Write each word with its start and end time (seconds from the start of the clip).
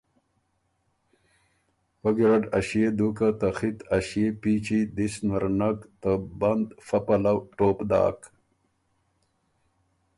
پۀ 1.99 2.09
ګیرډ 2.15 2.43
ا 2.57 2.59
ݭيې 2.67 2.87
دُوکه 2.97 3.29
ته 3.39 3.47
خِط 3.57 3.77
ا 3.95 3.97
ݭيې 4.07 4.27
پیچی 4.41 4.79
دِس 4.95 5.15
نر 5.27 5.43
نک 5.59 5.79
ته 6.01 6.11
بند 6.39 6.67
فۀ 6.87 6.99
پلؤه 7.05 7.41
ټوپ 7.55 7.77
داک 7.89 8.19